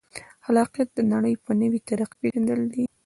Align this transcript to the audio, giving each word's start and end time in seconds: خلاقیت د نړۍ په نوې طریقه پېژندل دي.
خلاقیت 0.45 0.89
د 0.93 0.99
نړۍ 1.13 1.33
په 1.45 1.51
نوې 1.61 1.79
طریقه 1.87 2.15
پېژندل 2.19 2.61
دي. 2.73 2.85